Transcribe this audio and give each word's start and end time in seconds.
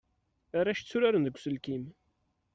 Arac 0.57 0.79
tturaren 0.81 1.25
deg 1.25 1.35
uselkim. 1.37 1.83